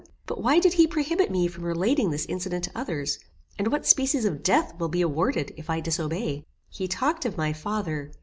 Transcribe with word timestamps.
But 0.25 0.41
why 0.41 0.57
did 0.57 0.73
he 0.73 0.87
prohibit 0.87 1.29
me 1.29 1.47
from 1.47 1.63
relating 1.63 2.09
this 2.09 2.25
incident 2.25 2.63
to 2.63 2.71
others, 2.73 3.19
and 3.59 3.67
what 3.67 3.85
species 3.85 4.25
of 4.25 4.41
death 4.41 4.73
will 4.79 4.89
be 4.89 5.03
awarded 5.03 5.53
if 5.55 5.69
I 5.69 5.79
disobey? 5.79 6.43
He 6.71 6.87
talked 6.87 7.23
of 7.23 7.37
my 7.37 7.53
father. 7.53 8.11